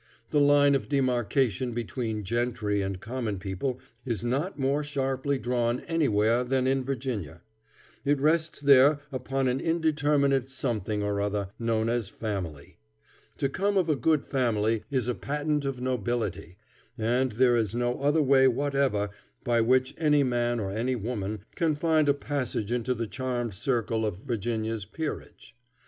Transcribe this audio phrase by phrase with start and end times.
[0.31, 6.43] The line of demarkation between gentry and common people is not more sharply drawn anywhere
[6.43, 7.43] than in Virginia.
[8.03, 12.79] It rests there upon an indeterminate something or other, known as family.
[13.37, 16.57] To come of a good family is a patent of nobility,
[16.97, 19.11] and there is no other way whatever
[19.43, 24.03] by which any man or any woman can find a passage into the charmed circle
[24.07, 25.55] of Virginia's peerage.